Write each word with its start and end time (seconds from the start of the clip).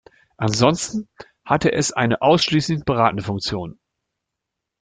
Ansonsten 0.37 1.09
hatte 1.45 1.71
es 1.71 1.93
eine 1.93 2.23
ausschließlich 2.23 2.85
beratende 2.85 3.21
Funktion. 3.23 3.77